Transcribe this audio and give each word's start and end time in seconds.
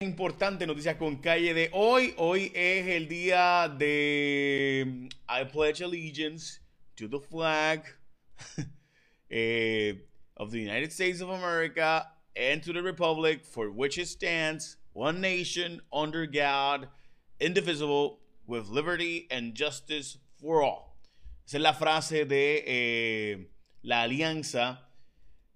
Importante 0.00 0.64
noticias 0.64 0.94
con 0.94 1.16
calle 1.16 1.52
de 1.54 1.70
hoy. 1.72 2.14
Hoy 2.18 2.52
es 2.54 2.86
el 2.86 3.08
día 3.08 3.68
de 3.68 5.08
I 5.28 5.44
pledge 5.50 5.80
allegiance 5.80 6.60
to 6.94 7.08
the 7.08 7.18
flag 7.18 7.82
eh, 9.28 9.94
of 10.36 10.52
the 10.52 10.60
United 10.60 10.92
States 10.92 11.20
of 11.20 11.30
America 11.30 12.06
and 12.36 12.62
to 12.62 12.72
the 12.72 12.80
republic 12.80 13.44
for 13.44 13.72
which 13.72 13.98
it 13.98 14.06
stands, 14.06 14.76
one 14.92 15.20
nation 15.20 15.82
under 15.92 16.26
God, 16.26 16.86
indivisible, 17.40 18.20
with 18.46 18.68
liberty 18.68 19.26
and 19.32 19.52
justice 19.52 20.16
for 20.40 20.62
all. 20.62 20.94
Esa 21.44 21.56
es 21.56 21.62
la 21.64 21.72
frase 21.72 22.24
de 22.24 22.62
eh, 22.64 23.48
la 23.82 24.02
alianza, 24.02 24.78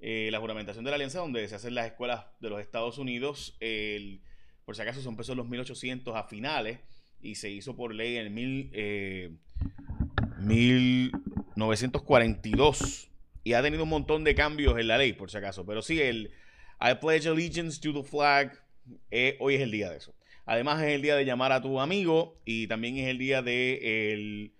eh, 0.00 0.30
la 0.32 0.40
juramentación 0.40 0.82
de 0.82 0.90
la 0.90 0.96
alianza, 0.96 1.20
donde 1.20 1.46
se 1.46 1.54
hacen 1.54 1.76
las 1.76 1.86
escuelas 1.86 2.24
de 2.40 2.50
los 2.50 2.60
Estados 2.60 2.98
Unidos. 2.98 3.56
El, 3.60 4.20
por 4.64 4.76
si 4.76 4.82
acaso 4.82 5.08
empezó 5.08 5.32
en 5.32 5.38
los 5.38 5.48
1800 5.48 6.14
a 6.16 6.24
finales 6.24 6.80
y 7.20 7.36
se 7.36 7.50
hizo 7.50 7.76
por 7.76 7.94
ley 7.94 8.16
en 8.16 8.34
mil, 8.34 8.70
1942 10.38 12.80
eh, 12.80 13.08
y 13.44 13.52
ha 13.54 13.62
tenido 13.62 13.84
un 13.84 13.88
montón 13.88 14.24
de 14.24 14.34
cambios 14.34 14.78
en 14.78 14.88
la 14.88 14.98
ley, 14.98 15.12
por 15.12 15.30
si 15.30 15.38
acaso. 15.38 15.64
Pero 15.66 15.82
sí, 15.82 16.00
el 16.00 16.32
I 16.80 16.94
pledge 17.00 17.28
allegiance 17.28 17.80
to 17.80 17.92
the 17.92 18.02
flag, 18.02 18.60
eh, 19.10 19.36
hoy 19.40 19.54
es 19.56 19.62
el 19.62 19.70
día 19.70 19.90
de 19.90 19.98
eso. 19.98 20.14
Además 20.44 20.82
es 20.82 20.90
el 20.90 21.02
día 21.02 21.16
de 21.16 21.24
llamar 21.24 21.52
a 21.52 21.62
tu 21.62 21.80
amigo 21.80 22.40
y 22.44 22.66
también 22.66 22.96
es 22.98 23.08
el 23.08 23.18
día 23.18 23.42
de 23.42 24.50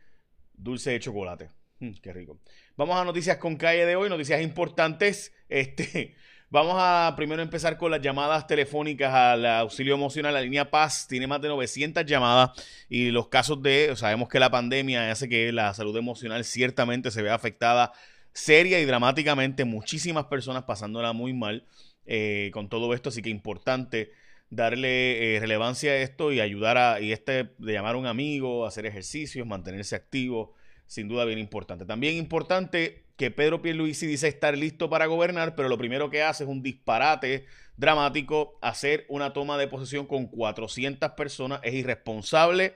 dulce 0.55 0.91
de 0.91 1.01
chocolate. 1.01 1.51
Mm, 1.81 1.93
qué 2.01 2.13
rico. 2.13 2.39
Vamos 2.77 2.97
a 2.97 3.05
noticias 3.05 3.39
con 3.39 3.57
calle 3.57 3.85
de 3.85 3.97
hoy, 3.97 4.09
noticias 4.09 4.41
importantes. 4.41 5.35
Este, 5.49 6.15
Vamos 6.53 6.75
a 6.77 7.15
primero 7.17 7.41
empezar 7.41 7.79
con 7.79 7.91
las 7.91 8.03
llamadas 8.03 8.47
telefónicas 8.47 9.15
al 9.15 9.47
auxilio 9.47 9.95
emocional. 9.95 10.35
La 10.35 10.43
línea 10.43 10.71
Paz 10.71 11.07
tiene 11.09 11.27
más 11.27 11.41
de 11.41 11.49
900 11.49 12.05
llamadas 12.05 12.51
y 12.91 13.11
los 13.11 13.29
casos 13.29 13.63
de, 13.63 13.97
sabemos 13.97 14.29
que 14.29 14.39
la 14.39 14.51
pandemia 14.51 15.11
hace 15.11 15.31
que 15.31 15.51
la 15.51 15.73
salud 15.73 15.97
emocional 15.97 16.45
ciertamente 16.45 17.11
se 17.11 17.23
vea 17.23 17.35
afectada 17.35 17.95
seria 18.35 18.79
y 18.81 18.85
dramáticamente. 18.85 19.65
Muchísimas 19.65 20.27
personas 20.27 20.65
pasándola 20.65 21.15
muy 21.15 21.33
mal 21.33 21.65
eh, 22.05 22.51
con 22.53 22.69
todo 22.69 22.93
esto, 22.93 23.09
así 23.09 23.23
que 23.23 23.31
importante 23.31 24.13
darle 24.51 25.37
eh, 25.37 25.41
relevancia 25.41 25.93
a 25.93 25.97
esto 25.97 26.33
y 26.33 26.41
ayudar 26.41 26.77
a, 26.77 27.01
y 27.01 27.13
este 27.13 27.49
de 27.57 27.73
llamar 27.73 27.95
a 27.95 27.99
un 27.99 28.07
amigo, 28.07 28.67
hacer 28.67 28.85
ejercicios, 28.85 29.47
mantenerse 29.47 29.97
activo, 29.97 30.53
sin 30.93 31.09
duda 31.09 31.25
bien 31.25 31.39
importante. 31.39 31.87
También 31.87 32.17
importante 32.17 33.07
que 33.17 33.31
Pedro 33.31 33.63
Pierluisi 33.63 34.07
dice 34.07 34.29
estar 34.29 34.59
listo 34.59 34.91
para 34.91 35.07
gobernar, 35.07 35.57
pero 35.57 35.71
lo 35.71 35.79
primero 35.79 36.11
que 36.11 36.23
hace 36.23 36.45
es 36.45 36.51
un 36.51 36.63
disparate 36.63 37.47
dramático, 37.79 38.59
hacer 38.61 39.07
una 39.09 39.33
toma 39.33 39.57
de 39.57 39.69
posesión 39.69 40.05
con 40.05 40.27
400 40.27 41.13
personas 41.13 41.61
es 41.63 41.73
irresponsable 41.73 42.75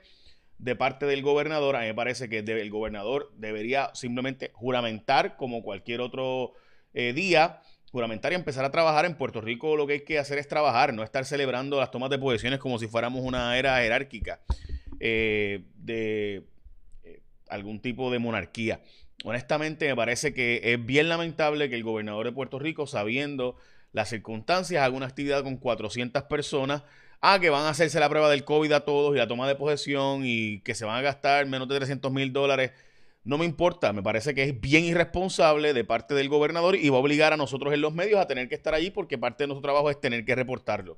de 0.57 0.75
parte 0.75 1.05
del 1.05 1.21
gobernador. 1.21 1.75
A 1.75 1.81
mí 1.81 1.85
me 1.85 1.93
parece 1.93 2.27
que 2.27 2.39
el 2.39 2.71
gobernador 2.71 3.31
debería 3.37 3.91
simplemente 3.93 4.49
juramentar 4.51 5.37
como 5.37 5.61
cualquier 5.61 6.01
otro 6.01 6.53
eh, 6.95 7.13
día, 7.13 7.61
juramentar 7.91 8.31
y 8.31 8.35
empezar 8.35 8.65
a 8.65 8.71
trabajar 8.71 9.05
en 9.05 9.13
Puerto 9.13 9.41
Rico. 9.41 9.77
Lo 9.77 9.85
que 9.85 9.93
hay 9.93 10.01
que 10.01 10.17
hacer 10.17 10.39
es 10.39 10.47
trabajar, 10.47 10.91
no 10.91 11.03
estar 11.03 11.23
celebrando 11.23 11.79
las 11.79 11.91
tomas 11.91 12.09
de 12.09 12.17
posesiones 12.17 12.57
como 12.57 12.79
si 12.79 12.87
fuéramos 12.87 13.21
una 13.21 13.55
era 13.59 13.77
jerárquica 13.77 14.39
eh, 14.99 15.65
de 15.75 16.47
algún 17.49 17.79
tipo 17.79 18.11
de 18.11 18.19
monarquía 18.19 18.81
honestamente 19.23 19.87
me 19.87 19.95
parece 19.95 20.33
que 20.33 20.61
es 20.63 20.85
bien 20.85 21.09
lamentable 21.09 21.69
que 21.69 21.75
el 21.75 21.83
gobernador 21.83 22.25
de 22.25 22.31
Puerto 22.31 22.59
Rico, 22.59 22.87
sabiendo 22.87 23.55
las 23.91 24.09
circunstancias, 24.09 24.83
haga 24.83 24.95
una 24.95 25.07
actividad 25.07 25.43
con 25.43 25.57
400 25.57 26.23
personas, 26.23 26.83
ah, 27.21 27.39
que 27.39 27.49
van 27.49 27.63
a 27.63 27.69
hacerse 27.69 27.99
la 27.99 28.09
prueba 28.09 28.29
del 28.29 28.43
COVID 28.43 28.71
a 28.73 28.81
todos 28.81 29.15
y 29.15 29.17
la 29.17 29.27
toma 29.27 29.47
de 29.47 29.55
posesión 29.55 30.21
y 30.23 30.61
que 30.61 30.75
se 30.75 30.85
van 30.85 30.97
a 30.97 31.01
gastar 31.01 31.45
menos 31.47 31.67
de 31.67 31.77
300 31.77 32.11
mil 32.11 32.31
dólares. 32.31 32.71
No 33.23 33.37
me 33.37 33.45
importa, 33.45 33.91
me 33.91 34.03
parece 34.03 34.33
que 34.33 34.43
es 34.43 34.61
bien 34.61 34.85
irresponsable 34.85 35.73
de 35.73 35.83
parte 35.83 36.13
del 36.13 36.29
gobernador 36.29 36.75
y 36.75 36.89
va 36.89 36.97
a 36.97 37.01
obligar 37.01 37.33
a 37.33 37.37
nosotros 37.37 37.73
en 37.73 37.81
los 37.81 37.93
medios 37.93 38.19
a 38.21 38.27
tener 38.27 38.47
que 38.47 38.55
estar 38.55 38.73
allí 38.73 38.89
porque 38.89 39.17
parte 39.17 39.43
de 39.43 39.47
nuestro 39.47 39.63
trabajo 39.63 39.89
es 39.89 39.99
tener 39.99 40.23
que 40.23 40.35
reportarlo. 40.35 40.97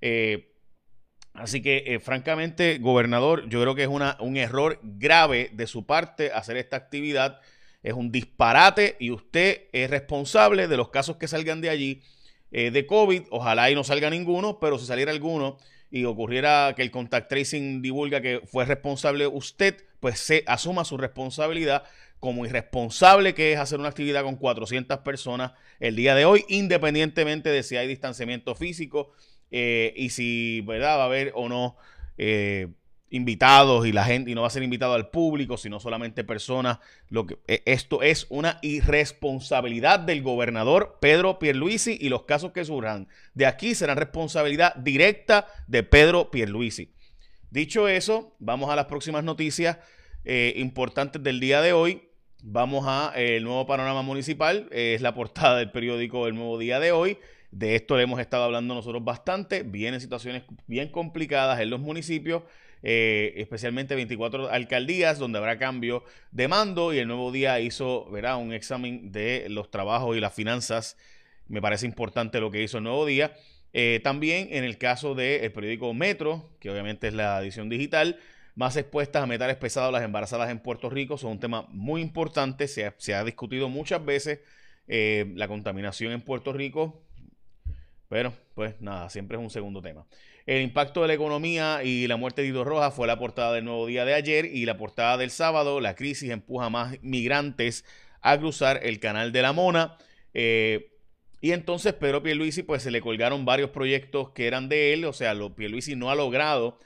Eh, 0.00 0.50
así 1.34 1.62
que, 1.62 1.84
eh, 1.86 2.00
francamente, 2.00 2.78
gobernador, 2.78 3.48
yo 3.48 3.60
creo 3.60 3.74
que 3.74 3.82
es 3.82 3.88
una, 3.88 4.16
un 4.20 4.36
error 4.36 4.80
grave 4.82 5.50
de 5.52 5.66
su 5.66 5.86
parte 5.86 6.32
hacer 6.32 6.56
esta 6.56 6.76
actividad 6.76 7.40
es 7.82 7.94
un 7.94 8.10
disparate 8.10 8.96
y 8.98 9.10
usted 9.10 9.68
es 9.72 9.90
responsable 9.90 10.68
de 10.68 10.76
los 10.76 10.90
casos 10.90 11.16
que 11.16 11.28
salgan 11.28 11.60
de 11.60 11.70
allí 11.70 12.02
eh, 12.50 12.70
de 12.70 12.86
COVID. 12.86 13.22
Ojalá 13.30 13.70
y 13.70 13.74
no 13.74 13.84
salga 13.84 14.10
ninguno, 14.10 14.58
pero 14.58 14.78
si 14.78 14.86
saliera 14.86 15.12
alguno 15.12 15.58
y 15.90 16.04
ocurriera 16.04 16.74
que 16.76 16.82
el 16.82 16.90
contact 16.90 17.28
tracing 17.28 17.80
divulga 17.80 18.20
que 18.20 18.42
fue 18.44 18.64
responsable 18.64 19.26
usted, 19.26 19.84
pues 20.00 20.18
se 20.18 20.44
asuma 20.46 20.84
su 20.84 20.96
responsabilidad 20.96 21.84
como 22.20 22.44
irresponsable 22.44 23.32
que 23.32 23.52
es 23.52 23.58
hacer 23.58 23.78
una 23.78 23.88
actividad 23.88 24.24
con 24.24 24.36
400 24.36 24.98
personas 24.98 25.52
el 25.78 25.94
día 25.94 26.16
de 26.16 26.24
hoy, 26.24 26.44
independientemente 26.48 27.48
de 27.48 27.62
si 27.62 27.76
hay 27.76 27.86
distanciamiento 27.86 28.56
físico 28.56 29.12
eh, 29.50 29.92
y 29.96 30.10
si 30.10 30.62
¿verdad? 30.62 30.98
va 30.98 31.02
a 31.02 31.06
haber 31.06 31.32
o 31.34 31.48
no 31.48 31.76
eh, 32.16 32.68
invitados 33.10 33.86
y 33.86 33.92
la 33.92 34.04
gente 34.04 34.30
y 34.30 34.34
no 34.34 34.42
va 34.42 34.48
a 34.48 34.50
ser 34.50 34.62
invitado 34.62 34.94
al 34.94 35.08
público, 35.08 35.56
sino 35.56 35.80
solamente 35.80 36.24
personas. 36.24 36.78
Lo 37.08 37.26
que, 37.26 37.38
e, 37.46 37.62
esto 37.64 38.02
es 38.02 38.26
una 38.28 38.58
irresponsabilidad 38.62 40.00
del 40.00 40.22
gobernador 40.22 40.98
Pedro 41.00 41.38
Pierluisi 41.38 41.96
y 42.00 42.08
los 42.08 42.24
casos 42.24 42.52
que 42.52 42.64
surjan 42.64 43.08
de 43.34 43.46
aquí 43.46 43.74
serán 43.74 43.96
responsabilidad 43.96 44.74
directa 44.76 45.46
de 45.66 45.82
Pedro 45.82 46.30
Pierluisi. 46.30 46.92
Dicho 47.50 47.88
eso, 47.88 48.36
vamos 48.38 48.68
a 48.70 48.76
las 48.76 48.86
próximas 48.86 49.24
noticias 49.24 49.78
eh, 50.24 50.52
importantes 50.56 51.22
del 51.22 51.40
día 51.40 51.62
de 51.62 51.72
hoy. 51.72 52.02
Vamos 52.42 52.84
a 52.86 53.12
eh, 53.16 53.36
el 53.36 53.44
nuevo 53.44 53.66
panorama 53.66 54.02
municipal, 54.02 54.68
es 54.70 55.00
la 55.00 55.14
portada 55.14 55.56
del 55.56 55.70
periódico 55.70 56.26
El 56.26 56.34
Nuevo 56.34 56.58
Día 56.58 56.78
de 56.78 56.92
hoy. 56.92 57.18
De 57.50 57.74
esto 57.74 57.96
le 57.96 58.02
hemos 58.02 58.20
estado 58.20 58.44
hablando 58.44 58.74
nosotros 58.74 59.04
bastante. 59.04 59.62
Vienen 59.62 60.00
situaciones 60.00 60.42
bien 60.66 60.90
complicadas 60.90 61.60
en 61.60 61.70
los 61.70 61.80
municipios. 61.80 62.42
Eh, 62.82 63.34
especialmente 63.38 63.96
24 63.96 64.50
alcaldías 64.50 65.18
donde 65.18 65.38
habrá 65.38 65.58
cambio 65.58 66.04
de 66.30 66.46
mando 66.46 66.94
y 66.94 66.98
el 66.98 67.08
nuevo 67.08 67.32
día 67.32 67.58
hizo 67.58 68.08
verá, 68.08 68.36
un 68.36 68.52
examen 68.52 69.10
de 69.10 69.46
los 69.48 69.70
trabajos 69.70 70.16
y 70.16 70.20
las 70.20 70.34
finanzas. 70.34 70.96
Me 71.48 71.60
parece 71.60 71.86
importante 71.86 72.40
lo 72.40 72.50
que 72.50 72.62
hizo 72.62 72.78
el 72.78 72.84
nuevo 72.84 73.04
día. 73.04 73.34
Eh, 73.72 74.00
también 74.02 74.48
en 74.52 74.64
el 74.64 74.78
caso 74.78 75.14
del 75.14 75.50
periódico 75.52 75.92
Metro, 75.92 76.50
que 76.60 76.70
obviamente 76.70 77.08
es 77.08 77.14
la 77.14 77.40
edición 77.40 77.68
digital, 77.68 78.18
más 78.54 78.76
expuestas 78.76 79.22
a 79.22 79.26
metales 79.26 79.56
pesados 79.56 79.92
las 79.92 80.02
embarazadas 80.02 80.50
en 80.50 80.58
Puerto 80.58 80.90
Rico, 80.90 81.18
son 81.18 81.32
un 81.32 81.40
tema 81.40 81.66
muy 81.70 82.00
importante, 82.00 82.66
se 82.66 83.14
ha, 83.14 83.24
discutido 83.24 83.68
muchas 83.68 84.04
veces 84.04 84.40
eh, 84.88 85.32
la 85.36 85.46
contaminación 85.48 86.12
en 86.12 86.22
Puerto 86.22 86.52
Rico, 86.52 87.00
pero 88.08 88.32
pues 88.54 88.80
nada, 88.80 89.08
siempre 89.10 89.36
es 89.36 89.42
un 89.42 89.50
segundo 89.50 89.82
tema. 89.82 90.06
El 90.46 90.62
impacto 90.62 91.02
de 91.02 91.08
la 91.08 91.14
economía 91.14 91.82
y 91.84 92.06
la 92.06 92.16
muerte 92.16 92.40
de 92.42 92.48
Ido 92.48 92.64
Rojas 92.64 92.94
fue 92.94 93.06
la 93.06 93.18
portada 93.18 93.52
del 93.52 93.66
nuevo 93.66 93.86
día 93.86 94.06
de 94.06 94.14
ayer 94.14 94.46
y 94.46 94.64
la 94.64 94.78
portada 94.78 95.18
del 95.18 95.30
sábado. 95.30 95.80
La 95.80 95.94
crisis 95.94 96.30
empuja 96.30 96.70
más 96.70 96.96
migrantes 97.02 97.84
a 98.22 98.38
cruzar 98.38 98.80
el 98.82 98.98
canal 98.98 99.30
de 99.30 99.42
la 99.42 99.52
Mona. 99.52 99.98
Eh, 100.32 100.94
y 101.40 101.52
entonces 101.52 101.92
Pedro 101.92 102.22
Pierluisi, 102.22 102.62
pues 102.62 102.82
se 102.82 102.90
le 102.90 103.02
colgaron 103.02 103.44
varios 103.44 103.70
proyectos 103.70 104.30
que 104.30 104.46
eran 104.46 104.70
de 104.70 104.94
él. 104.94 105.04
O 105.04 105.12
sea, 105.12 105.34
lo, 105.34 105.54
Pierluisi 105.54 105.96
no 105.96 106.10
ha 106.10 106.14
logrado 106.14 106.78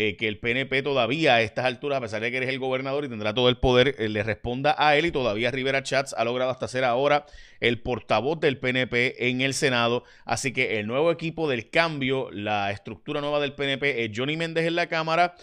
eh, 0.00 0.16
que 0.16 0.28
el 0.28 0.38
PNP 0.38 0.84
todavía 0.84 1.34
a 1.34 1.42
estas 1.42 1.64
alturas, 1.64 1.98
a 1.98 2.00
pesar 2.00 2.22
de 2.22 2.30
que 2.30 2.36
eres 2.36 2.50
el 2.50 2.60
gobernador 2.60 3.04
y 3.04 3.08
tendrá 3.08 3.34
todo 3.34 3.48
el 3.48 3.56
poder, 3.56 3.96
eh, 3.98 4.08
le 4.08 4.22
responda 4.22 4.76
a 4.78 4.96
él 4.96 5.06
y 5.06 5.10
todavía 5.10 5.50
Rivera 5.50 5.82
Chats 5.82 6.14
ha 6.16 6.22
logrado 6.22 6.52
hasta 6.52 6.68
ser 6.68 6.84
ahora 6.84 7.26
el 7.58 7.82
portavoz 7.82 8.38
del 8.38 8.58
PNP 8.58 9.28
en 9.28 9.40
el 9.40 9.54
Senado. 9.54 10.04
Así 10.24 10.52
que 10.52 10.78
el 10.78 10.86
nuevo 10.86 11.10
equipo 11.10 11.48
del 11.48 11.68
cambio, 11.68 12.30
la 12.30 12.70
estructura 12.70 13.20
nueva 13.20 13.40
del 13.40 13.56
PNP 13.56 14.04
es 14.04 14.12
Johnny 14.14 14.36
Méndez 14.36 14.68
en 14.68 14.76
la 14.76 14.86
Cámara 14.86 15.34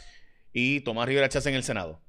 y 0.54 0.80
Tomás 0.80 1.10
Rivera 1.10 1.28
Chats 1.28 1.48
en 1.48 1.56
el 1.56 1.64
Senado. 1.64 2.00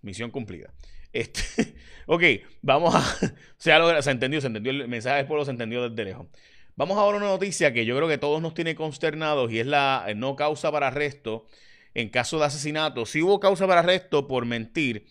Misión 0.00 0.32
cumplida. 0.32 0.74
Este, 1.12 1.76
ok, 2.06 2.24
vamos 2.62 2.96
a... 2.96 3.00
Se, 3.58 3.72
ha 3.72 4.02
se 4.02 4.10
entendió, 4.10 4.40
se 4.40 4.48
entendió, 4.48 4.72
el 4.72 4.88
mensaje 4.88 5.18
del 5.18 5.26
pueblo 5.26 5.44
se 5.44 5.52
entendió 5.52 5.88
desde 5.88 6.02
lejos. 6.04 6.26
Vamos 6.74 6.98
ahora 6.98 7.18
a 7.18 7.20
una 7.20 7.28
noticia 7.30 7.72
que 7.72 7.84
yo 7.84 7.94
creo 7.94 8.08
que 8.08 8.18
todos 8.18 8.42
nos 8.42 8.54
tiene 8.54 8.74
consternados 8.74 9.52
y 9.52 9.60
es 9.60 9.68
la 9.68 10.04
no 10.16 10.34
causa 10.34 10.72
para 10.72 10.88
arresto 10.88 11.46
en 11.94 12.08
caso 12.08 12.38
de 12.38 12.46
asesinato, 12.46 13.06
si 13.06 13.22
hubo 13.22 13.40
causa 13.40 13.66
para 13.66 13.80
arresto 13.80 14.26
por 14.26 14.46
mentir, 14.46 15.06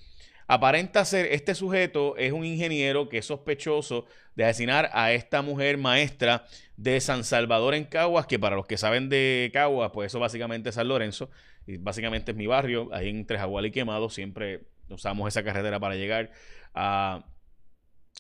aparenta 0.48 1.06
ser 1.06 1.28
este 1.28 1.56
sujeto 1.56 2.18
es 2.18 2.34
un 2.34 2.44
ingeniero 2.44 3.08
que 3.08 3.20
es 3.20 3.26
sospechoso 3.26 4.06
de 4.36 4.46
asesinar 4.46 4.90
a 4.94 5.14
esta 5.14 5.42
mujer 5.42 5.78
maestra 5.78 6.46
de 6.78 7.00
San 7.00 7.24
Salvador 7.24 7.76
en 7.76 7.86
Caguas, 7.86 8.26
que 8.26 8.40
para 8.40 8.56
los 8.56 8.66
que 8.66 8.78
saben 8.78 9.10
de 9.10 9.50
Caguas, 9.54 9.92
pues 9.94 10.08
eso 10.08 10.20
básicamente 10.20 10.70
es 10.70 10.76
San 10.76 10.88
Lorenzo, 10.88 11.30
y 11.68 11.78
básicamente 11.78 12.32
es 12.32 12.38
mi 12.38 12.48
barrio, 12.48 12.90
ahí 12.92 13.10
entre 13.10 13.38
Jagual 13.38 13.66
y 13.68 13.72
Quemado, 13.72 14.10
siempre 14.10 14.62
usamos 14.90 15.28
esa 15.28 15.44
carretera 15.44 15.80
para 15.80 15.96
llegar 15.96 16.32
a 16.74 17.26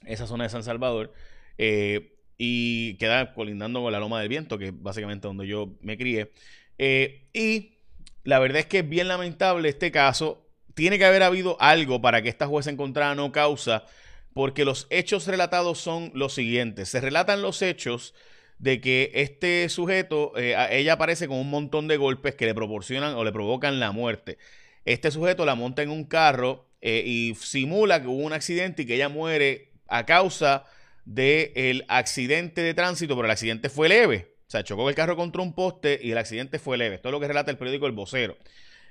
esa 0.05 0.27
zona 0.27 0.45
de 0.45 0.49
San 0.49 0.63
Salvador. 0.63 1.13
Eh, 1.57 2.17
y 2.37 2.95
queda 2.95 3.33
colindando 3.33 3.83
con 3.83 3.91
la 3.91 3.99
Loma 3.99 4.19
del 4.19 4.29
Viento, 4.29 4.57
que 4.57 4.67
es 4.67 4.81
básicamente 4.81 5.27
donde 5.27 5.45
yo 5.45 5.77
me 5.81 5.97
crié. 5.97 6.31
y 6.79 7.77
la 8.23 8.39
verdad 8.39 8.59
es 8.59 8.65
que 8.65 8.79
es 8.79 8.89
bien 8.89 9.07
lamentable 9.07 9.69
este 9.69 9.91
caso. 9.91 10.47
Tiene 10.73 10.97
que 10.97 11.05
haber 11.05 11.23
habido 11.23 11.57
algo 11.59 12.01
para 12.01 12.21
que 12.21 12.29
esta 12.29 12.47
jueza 12.47 12.69
encontrara 12.69 13.15
no 13.15 13.31
causa, 13.31 13.85
porque 14.33 14.65
los 14.65 14.87
hechos 14.89 15.27
relatados 15.27 15.79
son 15.79 16.11
los 16.13 16.33
siguientes. 16.33 16.89
Se 16.89 17.01
relatan 17.01 17.41
los 17.41 17.61
hechos 17.61 18.13
de 18.59 18.79
que 18.79 19.11
este 19.15 19.67
sujeto, 19.69 20.33
eh, 20.37 20.55
ella 20.69 20.93
aparece 20.93 21.27
con 21.27 21.37
un 21.37 21.49
montón 21.49 21.87
de 21.87 21.97
golpes 21.97 22.35
que 22.35 22.45
le 22.45 22.53
proporcionan 22.53 23.15
o 23.15 23.23
le 23.23 23.31
provocan 23.31 23.79
la 23.79 23.91
muerte. 23.91 24.37
Este 24.85 25.11
sujeto 25.11 25.45
la 25.45 25.55
monta 25.55 25.81
en 25.81 25.89
un 25.89 26.05
carro 26.05 26.69
eh, 26.79 27.03
y 27.05 27.35
simula 27.35 28.01
que 28.01 28.07
hubo 28.07 28.23
un 28.23 28.33
accidente 28.33 28.83
y 28.83 28.85
que 28.85 28.95
ella 28.95 29.09
muere 29.09 29.71
a 29.87 30.05
causa 30.05 30.65
del 31.05 31.85
accidente 31.87 32.61
de 32.61 32.73
tránsito, 32.73 33.15
pero 33.15 33.25
el 33.25 33.31
accidente 33.31 33.69
fue 33.69 33.89
leve. 33.89 34.35
O 34.51 34.57
sea, 34.59 34.65
chocó 34.65 34.89
el 34.89 34.95
carro 34.95 35.15
contra 35.15 35.41
un 35.41 35.53
poste 35.53 35.97
y 36.03 36.11
el 36.11 36.17
accidente 36.17 36.59
fue 36.59 36.77
leve. 36.77 36.95
Esto 36.95 37.07
es 37.07 37.13
lo 37.13 37.21
que 37.21 37.27
relata 37.29 37.51
el 37.51 37.57
periódico 37.57 37.85
El 37.85 37.93
Vocero. 37.93 38.35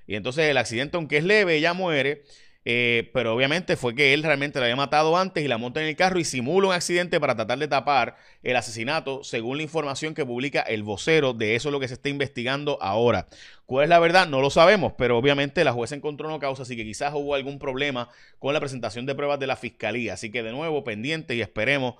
Y 0.06 0.14
entonces 0.14 0.46
el 0.48 0.56
accidente, 0.56 0.96
aunque 0.96 1.18
es 1.18 1.24
leve, 1.24 1.54
ella 1.54 1.74
muere. 1.74 2.22
Eh, 2.64 3.10
pero 3.12 3.34
obviamente 3.34 3.76
fue 3.76 3.94
que 3.94 4.14
él 4.14 4.22
realmente 4.22 4.58
la 4.58 4.64
había 4.64 4.76
matado 4.76 5.18
antes 5.18 5.44
y 5.44 5.48
la 5.48 5.58
monta 5.58 5.82
en 5.82 5.88
el 5.88 5.96
carro 5.96 6.18
y 6.18 6.24
simula 6.24 6.68
un 6.68 6.74
accidente 6.74 7.20
para 7.20 7.34
tratar 7.34 7.58
de 7.58 7.68
tapar 7.68 8.16
el 8.42 8.56
asesinato, 8.56 9.22
según 9.22 9.58
la 9.58 9.62
información 9.62 10.14
que 10.14 10.24
publica 10.24 10.62
el 10.62 10.82
vocero. 10.82 11.34
De 11.34 11.56
eso 11.56 11.68
es 11.68 11.72
lo 11.74 11.80
que 11.80 11.88
se 11.88 11.94
está 11.94 12.08
investigando 12.08 12.78
ahora. 12.80 13.26
¿Cuál 13.66 13.84
es 13.84 13.90
la 13.90 13.98
verdad? 13.98 14.26
No 14.28 14.40
lo 14.40 14.48
sabemos, 14.48 14.94
pero 14.96 15.18
obviamente 15.18 15.62
la 15.62 15.74
jueza 15.74 15.94
encontró 15.94 16.30
no 16.30 16.38
causa, 16.38 16.62
así 16.62 16.74
que 16.74 16.84
quizás 16.84 17.12
hubo 17.14 17.34
algún 17.34 17.58
problema 17.58 18.08
con 18.38 18.54
la 18.54 18.60
presentación 18.60 19.04
de 19.04 19.14
pruebas 19.14 19.38
de 19.38 19.46
la 19.46 19.56
fiscalía. 19.56 20.14
Así 20.14 20.30
que 20.30 20.42
de 20.42 20.52
nuevo, 20.52 20.84
pendiente 20.84 21.34
y 21.34 21.42
esperemos, 21.42 21.96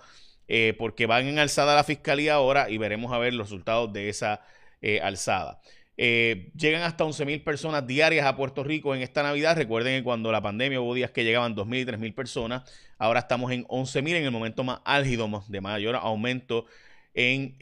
eh, 0.52 0.75
porque 0.76 1.06
van 1.06 1.29
en 1.29 1.38
alzada 1.38 1.76
la 1.76 1.85
fiscalía 1.85 2.35
ahora 2.35 2.69
y 2.69 2.76
veremos 2.76 3.12
a 3.12 3.19
ver 3.19 3.32
los 3.35 3.50
resultados 3.50 3.93
de 3.93 4.08
esa 4.08 4.41
eh, 4.82 4.99
alzada. 5.00 5.61
Eh, 5.97 6.50
llegan 6.56 6.82
hasta 6.82 7.05
11.000 7.05 7.44
personas 7.44 7.87
diarias 7.87 8.26
a 8.26 8.35
Puerto 8.35 8.64
Rico 8.64 8.93
en 8.93 9.00
esta 9.00 9.23
Navidad. 9.23 9.56
Recuerden 9.56 10.00
que 10.00 10.02
cuando 10.02 10.32
la 10.32 10.43
pandemia 10.43 10.81
hubo 10.81 10.93
días 10.93 11.12
que 11.12 11.23
llegaban 11.23 11.55
2.000 11.55 11.82
y 11.82 11.85
3.000 11.85 12.14
personas. 12.17 12.64
Ahora 12.99 13.20
estamos 13.20 13.52
en 13.52 13.64
11.000 13.67 14.17
en 14.17 14.25
el 14.25 14.32
momento 14.32 14.64
más 14.64 14.81
álgido, 14.85 15.31
de 15.47 15.61
mayor 15.61 15.94
aumento 15.94 16.67
en 17.14 17.56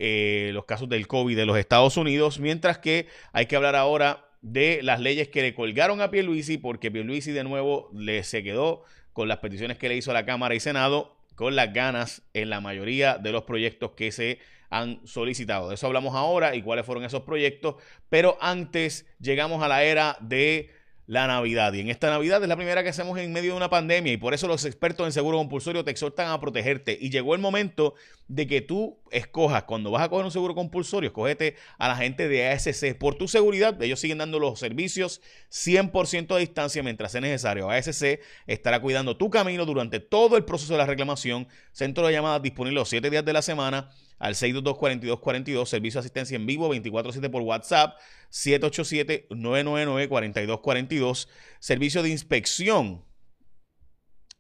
los 0.55 0.65
casos 0.65 0.89
del 0.89 1.07
COVID 1.07 1.37
de 1.37 1.45
los 1.45 1.59
Estados 1.59 1.99
Unidos. 1.99 2.41
Mientras 2.41 2.79
que 2.79 3.07
hay 3.35 3.45
que 3.45 3.57
hablar 3.57 3.77
ahora 3.77 4.31
de 4.41 4.81
las 4.83 4.99
leyes 4.99 5.29
que 5.29 5.43
le 5.43 5.55
colgaron 5.55 6.01
a 6.01 6.11
Pierluisi 6.11 6.57
porque 6.57 6.91
Pierluisi 6.91 7.33
de 7.33 7.45
nuevo 7.45 7.91
le 7.93 8.25
se 8.25 8.43
quedó 8.43 8.85
con 9.13 9.29
las 9.29 9.41
peticiones 9.41 9.77
que 9.77 9.91
le 9.91 9.97
hizo 9.97 10.11
a 10.11 10.15
la 10.15 10.25
Cámara 10.25 10.55
y 10.55 10.61
Senado 10.61 11.18
con 11.39 11.55
las 11.55 11.73
ganas 11.73 12.23
en 12.35 12.51
la 12.51 12.61
mayoría 12.61 13.17
de 13.17 13.31
los 13.31 13.45
proyectos 13.45 13.93
que 13.93 14.11
se 14.11 14.41
han 14.71 15.07
solicitado. 15.07 15.69
De 15.69 15.77
eso 15.77 15.87
hablamos 15.87 16.17
ahora 16.17 16.57
y 16.57 16.63
cuáles 16.63 16.85
fueron 16.85 17.05
esos 17.05 17.23
proyectos. 17.23 17.77
Pero 18.09 18.37
antes 18.41 19.07
llegamos 19.21 19.63
a 19.63 19.69
la 19.69 19.85
era 19.85 20.17
de 20.21 20.69
la 21.09 21.27
Navidad. 21.27 21.73
Y 21.73 21.81
en 21.81 21.89
esta 21.89 22.11
Navidad 22.11 22.43
es 22.43 22.49
la 22.49 22.57
primera 22.57 22.83
que 22.83 22.91
hacemos 22.91 23.19
en 23.19 23.33
medio 23.33 23.53
de 23.53 23.57
una 23.57 23.71
pandemia 23.71 24.13
y 24.13 24.19
por 24.19 24.35
eso 24.35 24.47
los 24.47 24.67
expertos 24.67 25.07
en 25.07 25.13
seguro 25.13 25.39
compulsorio 25.39 25.83
te 25.83 25.91
exhortan 25.91 26.31
a 26.31 26.39
protegerte. 26.39 26.97
Y 27.01 27.09
llegó 27.09 27.35
el 27.35 27.41
momento 27.41 27.95
de 28.29 28.47
que 28.47 28.61
tú 28.61 28.99
escojas, 29.11 29.63
cuando 29.63 29.91
vas 29.91 30.03
a 30.03 30.11
coger 30.11 30.27
un 30.27 30.31
seguro 30.31 30.55
compulsorio, 30.55 31.09
escógete 31.09 31.57
a 31.79 31.89
la 31.89 31.97
gente 31.97 32.29
de 32.29 32.49
ASC. 32.49 32.95
Por 32.95 33.15
tu 33.15 33.27
seguridad, 33.27 33.83
ellos 33.83 33.99
siguen 33.99 34.19
dando 34.19 34.39
los 34.39 34.61
servicios 34.61 35.23
100% 35.51 36.37
a 36.37 36.39
distancia 36.39 36.83
mientras 36.83 37.11
sea 37.13 37.23
necesario. 37.23 37.71
ASC 37.71 38.21
estará 38.47 38.81
cuidando 38.81 39.17
tu 39.17 39.31
camino 39.31 39.65
durante 39.65 40.01
todo 40.01 40.37
el 40.37 40.45
proceso 40.45 40.75
de 40.75 40.79
la 40.79 40.87
reclamación. 40.87 41.49
Centro 41.73 42.07
de 42.07 42.13
llamadas 42.13 42.43
disponible 42.43 42.75
los 42.75 42.91
7 42.91 43.09
días 43.09 43.25
de 43.25 43.33
la 43.33 43.41
semana 43.41 43.89
al 44.19 44.35
622-4242, 44.35 45.67
servicio 45.67 46.01
de 46.01 46.07
asistencia 46.07 46.37
en 46.37 46.47
vivo 46.47 46.75
24-7 46.75 47.31
por 47.31 47.43
WhatsApp, 47.43 47.97
787-999-4242, 48.31 51.29
servicio 51.61 52.03
de 52.03 52.09
inspección 52.11 53.05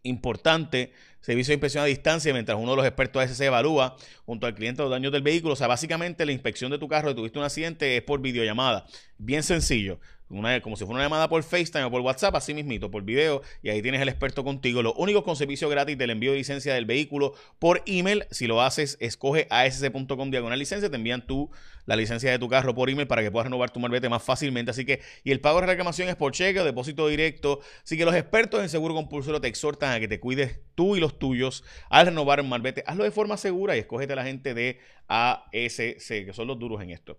importante, 0.02 0.92
servicio 1.20 1.52
de 1.52 1.54
inspección 1.54 1.82
a 1.82 1.86
distancia, 1.86 2.32
mientras 2.32 2.58
uno 2.58 2.72
de 2.72 2.76
los 2.76 2.86
expertos 2.86 3.22
ASC 3.22 3.40
evalúa 3.42 3.96
junto 4.24 4.46
al 4.46 4.54
cliente 4.54 4.82
los 4.82 4.90
daños 4.90 5.12
del 5.12 5.22
vehículo. 5.22 5.54
O 5.54 5.56
sea, 5.56 5.66
básicamente 5.66 6.26
la 6.26 6.32
inspección 6.32 6.70
de 6.70 6.78
tu 6.78 6.88
carro, 6.88 7.10
si 7.10 7.16
tuviste 7.16 7.38
un 7.38 7.44
accidente, 7.44 7.96
es 7.96 8.02
por 8.02 8.20
videollamada. 8.20 8.86
Bien 9.18 9.42
sencillo 9.42 9.98
una, 10.30 10.60
como 10.60 10.76
si 10.76 10.84
fuera 10.84 10.96
una 10.96 11.04
llamada 11.04 11.28
por 11.28 11.42
FaceTime 11.42 11.84
o 11.84 11.90
por 11.90 12.02
WhatsApp, 12.02 12.34
así 12.36 12.52
mismito, 12.52 12.90
por 12.90 13.02
video, 13.02 13.42
y 13.62 13.70
ahí 13.70 13.80
tienes 13.80 14.00
el 14.00 14.08
experto 14.08 14.44
contigo. 14.44 14.82
Los 14.82 14.92
únicos 14.96 15.24
con 15.24 15.36
servicio 15.36 15.68
gratis 15.68 15.96
del 15.96 16.10
envío 16.10 16.32
de 16.32 16.38
licencia 16.38 16.74
del 16.74 16.84
vehículo 16.84 17.34
por 17.58 17.82
email. 17.86 18.26
Si 18.30 18.46
lo 18.46 18.60
haces, 18.60 18.98
escoge 19.00 19.46
asc.com 19.50 20.30
diagonal 20.30 20.58
licencia, 20.58 20.90
te 20.90 20.96
envían 20.96 21.26
tú 21.26 21.50
la 21.86 21.96
licencia 21.96 22.30
de 22.30 22.38
tu 22.38 22.48
carro 22.48 22.74
por 22.74 22.90
email 22.90 23.08
para 23.08 23.22
que 23.22 23.30
puedas 23.30 23.46
renovar 23.46 23.70
tu 23.70 23.80
marbete 23.80 24.10
más 24.10 24.22
fácilmente. 24.22 24.70
Así 24.70 24.84
que, 24.84 25.00
y 25.24 25.30
el 25.30 25.40
pago 25.40 25.60
de 25.60 25.66
reclamación 25.66 26.08
es 26.08 26.16
por 26.16 26.32
cheque 26.32 26.60
o 26.60 26.64
depósito 26.64 27.08
directo. 27.08 27.60
Así 27.82 27.96
que 27.96 28.04
los 28.04 28.14
expertos 28.14 28.60
en 28.60 28.68
seguro 28.68 28.94
compulsorio 28.94 29.40
te 29.40 29.48
exhortan 29.48 29.92
a 29.92 30.00
que 30.00 30.08
te 30.08 30.20
cuides 30.20 30.60
tú 30.74 30.96
y 30.96 31.00
los 31.00 31.18
tuyos 31.18 31.64
al 31.88 32.06
renovar 32.06 32.42
un 32.42 32.50
marbete. 32.50 32.84
Hazlo 32.86 33.04
de 33.04 33.10
forma 33.10 33.38
segura 33.38 33.76
y 33.76 33.80
escógete 33.80 34.12
a 34.12 34.16
la 34.16 34.24
gente 34.24 34.52
de 34.52 34.78
ASC, 35.08 36.26
que 36.26 36.32
son 36.34 36.48
los 36.48 36.58
duros 36.58 36.82
en 36.82 36.90
esto. 36.90 37.18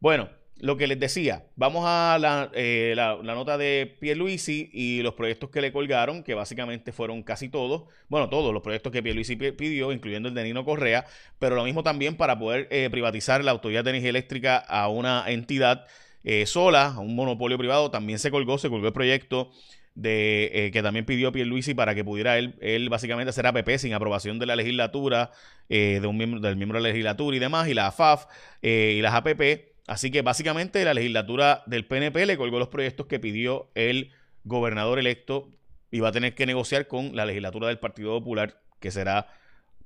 Bueno, 0.00 0.30
lo 0.60 0.78
que 0.78 0.86
les 0.86 0.98
decía, 0.98 1.44
vamos 1.56 1.84
a 1.86 2.16
la, 2.18 2.50
eh, 2.54 2.94
nota 3.22 3.58
de 3.58 3.96
Pierluisi 4.00 4.70
y 4.72 5.02
los 5.02 5.12
proyectos 5.12 5.50
que 5.50 5.60
le 5.60 5.72
colgaron, 5.72 6.22
que 6.22 6.32
básicamente 6.32 6.90
fueron 6.90 7.22
casi 7.22 7.50
todos, 7.50 7.84
bueno, 8.08 8.30
todos 8.30 8.54
los 8.54 8.62
proyectos 8.62 8.92
que 8.92 9.02
Pierluisi 9.02 9.36
pidió, 9.36 9.92
incluyendo 9.92 10.30
el 10.30 10.34
de 10.34 10.44
Nino 10.44 10.64
Correa, 10.64 11.04
pero 11.38 11.54
lo 11.54 11.64
mismo 11.64 11.82
también 11.82 12.16
para 12.16 12.38
poder 12.38 12.66
eh, 12.70 12.88
privatizar 12.90 13.44
la 13.44 13.50
Autoridad 13.50 13.84
de 13.84 13.90
Energía 13.90 14.08
Eléctrica 14.08 14.56
a 14.56 14.88
una 14.88 15.24
entidad 15.26 15.86
eh, 16.24 16.46
sola, 16.46 16.86
a 16.86 17.00
un 17.00 17.14
monopolio 17.14 17.58
privado, 17.58 17.90
también 17.90 18.18
se 18.18 18.30
colgó, 18.30 18.56
se 18.56 18.70
colgó 18.70 18.86
el 18.86 18.94
proyecto 18.94 19.50
de 19.94 20.70
que 20.72 20.82
también 20.82 21.04
pidió 21.04 21.30
Pierluisi 21.30 21.74
para 21.74 21.94
que 21.94 22.04
pudiera 22.04 22.38
él, 22.38 22.54
él 22.62 22.88
básicamente 22.88 23.30
hacer 23.30 23.46
APP 23.46 23.76
sin 23.76 23.92
aprobación 23.92 24.38
de 24.38 24.46
la 24.46 24.56
legislatura, 24.56 25.32
de 25.68 26.00
un 26.06 26.16
miembro, 26.16 26.40
del 26.40 26.56
miembro 26.56 26.78
de 26.78 26.84
la 26.84 26.88
legislatura 26.88 27.36
y 27.36 27.40
demás, 27.40 27.68
y 27.68 27.74
la 27.74 27.88
AFAF 27.88 28.26
y 28.62 29.02
las 29.02 29.14
APP 29.14 29.69
Así 29.90 30.12
que 30.12 30.22
básicamente 30.22 30.84
la 30.84 30.94
legislatura 30.94 31.64
del 31.66 31.84
PNP 31.84 32.24
le 32.24 32.36
colgó 32.36 32.60
los 32.60 32.68
proyectos 32.68 33.06
que 33.06 33.18
pidió 33.18 33.72
el 33.74 34.12
gobernador 34.44 35.00
electo 35.00 35.48
y 35.90 35.98
va 35.98 36.10
a 36.10 36.12
tener 36.12 36.36
que 36.36 36.46
negociar 36.46 36.86
con 36.86 37.16
la 37.16 37.26
legislatura 37.26 37.66
del 37.66 37.80
Partido 37.80 38.16
Popular 38.16 38.60
que 38.78 38.92
será 38.92 39.26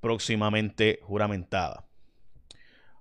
próximamente 0.02 1.00
juramentada. 1.04 1.86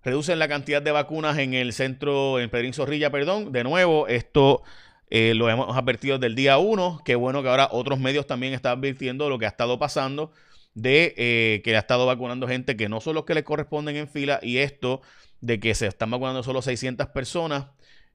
Reducen 0.01 0.39
la 0.39 0.47
cantidad 0.47 0.81
de 0.81 0.91
vacunas 0.93 1.37
en 1.39 1.53
el 1.53 1.73
centro, 1.73 2.39
en 2.39 2.49
Pedrín 2.49 2.71
Zorrilla, 2.71 3.11
perdón. 3.11 3.51
De 3.51 3.65
nuevo, 3.65 4.07
esto 4.07 4.63
eh, 5.09 5.33
lo 5.33 5.49
hemos 5.49 5.75
advertido 5.75 6.17
desde 6.17 6.27
el 6.27 6.35
día 6.35 6.57
1. 6.57 7.01
Qué 7.03 7.15
bueno 7.15 7.43
que 7.43 7.49
ahora 7.49 7.67
otros 7.69 7.99
medios 7.99 8.27
también 8.27 8.53
están 8.53 8.77
advirtiendo 8.77 9.27
lo 9.27 9.37
que 9.37 9.45
ha 9.45 9.49
estado 9.49 9.77
pasando 9.77 10.31
de 10.73 11.13
eh, 11.17 11.61
que 11.63 11.75
ha 11.75 11.79
estado 11.79 12.05
vacunando 12.05 12.47
gente 12.47 12.75
que 12.75 12.89
no 12.89 12.99
son 12.99 13.15
los 13.15 13.25
que 13.25 13.35
le 13.35 13.43
corresponden 13.43 13.95
en 13.95 14.07
fila 14.07 14.39
y 14.41 14.57
esto 14.57 15.01
de 15.41 15.59
que 15.59 15.75
se 15.75 15.87
están 15.87 16.09
vacunando 16.09 16.41
solo 16.41 16.61
600 16.61 17.07
personas, 17.07 17.67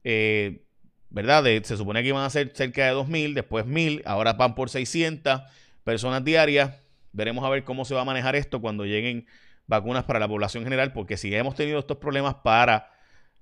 eh, 0.03 0.63
¿verdad? 1.09 1.43
se 1.63 1.77
supone 1.77 2.01
que 2.01 2.09
iban 2.09 2.23
a 2.23 2.29
ser 2.29 2.51
cerca 2.55 2.85
de 2.85 2.93
2.000, 2.93 3.33
después 3.33 3.65
1.000, 3.65 4.01
ahora 4.05 4.33
van 4.33 4.55
por 4.55 4.69
600 4.69 5.41
personas 5.83 6.23
diarias. 6.23 6.81
Veremos 7.11 7.45
a 7.45 7.49
ver 7.49 7.63
cómo 7.63 7.85
se 7.85 7.95
va 7.95 8.01
a 8.01 8.05
manejar 8.05 8.35
esto 8.35 8.61
cuando 8.61 8.85
lleguen 8.85 9.27
vacunas 9.67 10.03
para 10.03 10.19
la 10.19 10.27
población 10.27 10.63
general, 10.63 10.91
porque 10.91 11.17
si 11.17 11.33
hemos 11.33 11.55
tenido 11.55 11.79
estos 11.79 11.97
problemas 11.97 12.35
para 12.43 12.91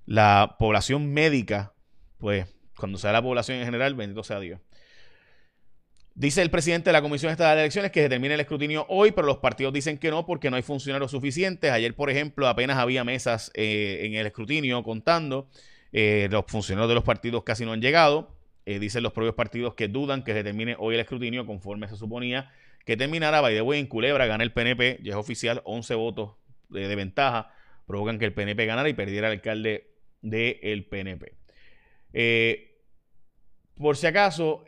la 0.06 0.56
población 0.60 1.14
médica, 1.14 1.74
pues 2.18 2.46
cuando 2.78 2.98
sea 2.98 3.12
la 3.14 3.22
población 3.22 3.60
en 3.60 3.66
general, 3.66 3.96
bendito 3.96 4.24
sea 4.24 4.40
Dios. 4.40 4.60
Dice 6.18 6.42
el 6.42 6.50
presidente 6.50 6.90
de 6.90 6.94
la 6.94 7.04
Comisión 7.04 7.32
Estatal 7.32 7.56
de 7.58 7.62
Elecciones 7.62 7.92
que 7.92 8.02
se 8.02 8.10
termine 8.10 8.34
el 8.34 8.40
escrutinio 8.40 8.88
hoy, 8.90 9.12
pero 9.12 9.28
los 9.28 9.38
partidos 9.38 9.72
dicen 9.72 10.00
que 10.00 10.10
no 10.10 10.26
porque 10.26 10.50
no 10.50 10.56
hay 10.56 10.64
funcionarios 10.64 11.12
suficientes. 11.12 11.70
Ayer, 11.70 11.94
por 11.94 12.10
ejemplo, 12.10 12.48
apenas 12.48 12.78
había 12.78 13.04
mesas 13.04 13.52
eh, 13.54 14.00
en 14.02 14.16
el 14.16 14.26
escrutinio 14.26 14.82
contando. 14.82 15.48
Eh, 15.92 16.28
los 16.32 16.46
funcionarios 16.48 16.90
de 16.90 16.96
los 16.96 17.04
partidos 17.04 17.44
casi 17.44 17.66
no 17.66 17.74
han 17.74 17.82
llegado. 17.82 18.36
Eh, 18.66 18.80
dicen 18.80 19.04
los 19.04 19.14
propios 19.14 19.36
partidos 19.36 19.76
que 19.76 19.90
dudan 19.90 20.24
que 20.24 20.34
se 20.34 20.44
termine 20.44 20.76
hoy 20.80 20.96
el 20.96 21.02
escrutinio 21.02 21.46
conforme 21.46 21.88
se 21.88 21.96
suponía 21.96 22.52
que 22.84 22.98
terminara. 22.98 23.40
By 23.40 23.54
the 23.54 23.62
way, 23.62 23.80
en 23.80 23.86
Culebra 23.86 24.26
gana 24.26 24.44
el 24.44 24.52
PNP, 24.52 25.02
ya 25.04 25.12
es 25.12 25.18
oficial, 25.18 25.62
11 25.66 25.94
votos 25.94 26.32
de, 26.70 26.96
ventaja. 26.96 27.54
Provocan 27.86 28.18
que 28.18 28.26
el 28.26 28.34
PNP 28.34 28.66
ganara 28.66 28.90
y 28.90 28.94
perdiera 28.94 29.28
el 29.28 29.34
alcalde 29.34 29.92
del 30.24 30.84
PNP. 30.84 31.36
por 33.76 33.96
si 33.96 34.08
acaso, 34.08 34.66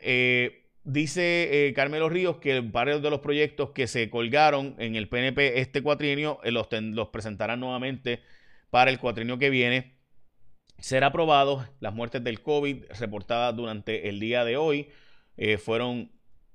Dice 0.84 1.68
eh, 1.68 1.74
Carmelo 1.74 2.08
Ríos 2.08 2.38
que 2.38 2.60
varios 2.60 3.02
de 3.02 3.10
los 3.10 3.20
proyectos 3.20 3.70
que 3.70 3.86
se 3.86 4.08
colgaron 4.08 4.74
en 4.78 4.96
el 4.96 5.08
PNP 5.08 5.60
este 5.60 5.82
cuatrienio 5.82 6.40
eh, 6.42 6.52
los, 6.52 6.68
presentarán 7.08 7.60
nuevamente 7.60 8.20
para 8.70 8.90
el 8.90 8.98
cuatrienio 8.98 9.38
que 9.38 9.50
viene. 9.50 9.98
Ser 10.78 11.04
aprobados. 11.04 11.66
Las 11.80 11.92
muertes 11.92 12.24
del 12.24 12.40
COVID 12.40 12.84
reportadas 12.98 13.54
durante 13.54 14.08
el 14.08 14.18
día 14.20 14.46
de 14.46 14.56
hoy 14.56 14.88
eh, 15.36 15.58
fueron, 15.58 16.10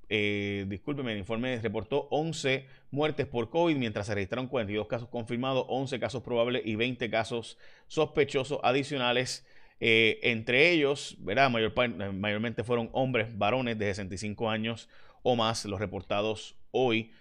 discúlpeme, 0.09 1.11
el 1.11 1.19
informe 1.19 1.59
reportó 1.61 2.07
11 2.09 2.65
muertes 2.89 3.27
por 3.27 3.51
COVID, 3.51 3.75
mientras 3.75 4.07
se 4.07 4.15
registraron 4.15 4.47
42 4.47 4.87
casos 4.87 5.09
confirmados, 5.09 5.65
11 5.69 5.99
casos 5.99 6.23
probables 6.23 6.63
y 6.65 6.75
20 6.75 7.11
casos 7.11 7.59
sospechosos 7.87 8.59
adicionales 8.63 9.45
Eh, 9.79 10.19
entre 10.23 10.71
ellos, 10.71 11.17
¿verdad? 11.19 11.49
Mayor, 11.49 11.73
mayormente 12.13 12.63
fueron 12.63 12.89
hombres, 12.93 13.37
varones 13.37 13.77
de 13.77 13.85
65 13.87 14.49
años 14.49 14.89
o 15.23 15.35
más, 15.35 15.65
los 15.65 15.79
reportados 15.79 16.55
hoy. 16.71 17.11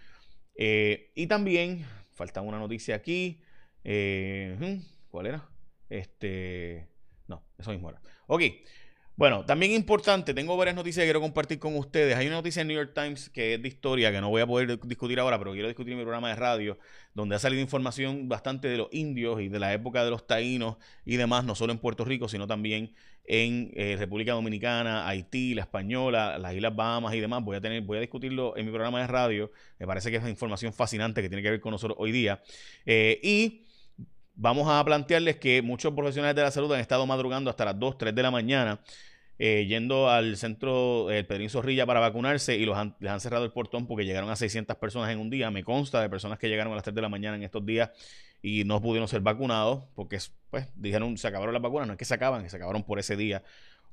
Eh, 0.57 1.11
y 1.15 1.27
también, 1.27 1.85
falta 2.13 2.41
una 2.41 2.59
noticia 2.59 2.95
aquí. 2.95 3.41
Eh, 3.83 4.81
¿Cuál 5.09 5.27
era? 5.27 5.49
Este. 5.89 6.89
No, 7.27 7.43
eso 7.59 7.71
mismo 7.71 7.91
era. 7.91 8.01
Ok. 8.27 8.43
Bueno, 9.17 9.45
también 9.45 9.71
importante, 9.71 10.35
tengo 10.35 10.57
varias 10.57 10.75
noticias 10.75 11.03
que 11.03 11.07
quiero 11.07 11.21
compartir 11.21 11.61
con 11.61 11.77
ustedes. 11.77 12.17
Hay 12.17 12.27
una 12.27 12.35
noticia 12.37 12.63
en 12.63 12.69
New 12.69 12.77
York 12.77 12.91
Times 12.95 13.31
que 13.31 13.55
es 13.55 13.63
de 13.63 13.69
historia, 13.69 14.11
que 14.11 14.21
no 14.21 14.29
voy 14.29 14.43
a 14.43 14.47
poder 14.47 14.77
discutir 14.81 15.21
ahora, 15.21 15.39
pero 15.39 15.53
quiero 15.53 15.69
discutir 15.69 15.93
en 15.93 15.99
mi 16.01 16.05
programa 16.05 16.31
de 16.31 16.35
radio, 16.35 16.79
donde 17.15 17.37
ha 17.37 17.39
salido 17.39 17.63
información 17.63 18.29
bastante 18.29 18.67
de 18.67 18.77
los 18.77 18.89
indios 18.91 19.41
y 19.41 19.49
de 19.49 19.61
la 19.61 19.73
época 19.73 20.05
de 20.05 20.11
los 20.11 20.27
taínos 20.27 20.79
y 21.05 21.15
demás, 21.15 21.45
no 21.45 21.55
solo 21.55 21.73
en 21.73 21.79
Puerto 21.79 22.05
Rico, 22.05 22.29
sino 22.29 22.49
también 22.49 22.93
en 23.25 23.71
eh, 23.75 23.95
República 23.97 24.33
Dominicana, 24.33 25.07
Haití, 25.07 25.55
la 25.55 25.63
Española, 25.63 26.37
las 26.37 26.53
Islas 26.53 26.75
Bahamas 26.75 27.15
y 27.15 27.21
demás. 27.21 27.45
Voy 27.45 27.57
a 27.57 27.61
tener, 27.61 27.83
voy 27.83 27.99
a 27.99 28.01
discutirlo 28.01 28.57
en 28.57 28.67
mi 28.67 28.73
programa 28.73 29.01
de 29.01 29.07
radio. 29.07 29.53
Me 29.79 29.87
parece 29.87 30.11
que 30.11 30.17
es 30.17 30.29
información 30.29 30.73
fascinante 30.73 31.23
que 31.23 31.29
tiene 31.29 31.43
que 31.43 31.51
ver 31.51 31.61
con 31.61 31.71
nosotros 31.71 31.97
hoy 32.01 32.11
día. 32.11 32.43
Eh, 32.85 33.21
y 33.23 33.65
vamos 34.35 34.69
a 34.69 34.85
plantearles 34.85 35.37
que 35.37 35.63
muchos 35.63 35.93
profesionales 35.95 36.37
de 36.37 36.43
la 36.43 36.51
salud 36.51 36.73
han 36.73 36.81
estado 36.81 37.07
madrugando 37.07 37.51
hasta 37.51 37.65
las 37.65 37.79
2, 37.79 37.99
3 37.99 38.15
de 38.15 38.23
la 38.23 38.31
mañana. 38.31 38.81
Eh, 39.37 39.67
yendo 39.67 40.09
al 40.09 40.37
centro 40.37 41.11
el 41.11 41.27
Pedrín 41.27 41.51
Zorrilla 41.51 41.85
para 41.87 41.99
vacunarse 41.99 42.57
y 42.57 42.65
los 42.65 42.79
les 43.01 43.11
han 43.11 43.21
cerrado 43.21 43.45
el 43.45 43.51
portón 43.51 43.89
porque 43.89 44.05
llegaron 44.05 44.31
a 44.31 44.37
600 44.37 44.77
personas 44.77 45.11
en 45.11 45.19
un 45.19 45.29
día. 45.29 45.51
Me 45.51 45.65
consta 45.65 46.01
de 46.01 46.09
personas 46.09 46.39
que 46.39 46.49
llegaron 46.49 46.73
a 46.73 46.77
las 46.77 46.85
3 46.85 46.95
de 46.95 47.03
la 47.03 47.09
mañana 47.09 47.37
en 47.37 47.43
estos 47.43 47.67
días 47.67 47.91
y 48.43 48.63
no 48.65 48.81
pudieron 48.81 49.09
ser 49.09 49.23
vacunados 49.23 49.85
porque 49.95 50.19
pues 50.51 50.69
dijeron 50.77 51.17
se 51.19 51.27
acabaron 51.27 51.53
las 51.53 51.63
vacunas, 51.63 51.89
no 51.89 51.95
es 51.95 51.99
que 51.99 52.05
se 52.05 52.15
acaban, 52.15 52.49
se 52.49 52.57
acabaron 52.57 52.85
por 52.85 52.99
ese 52.99 53.17
día 53.17 53.43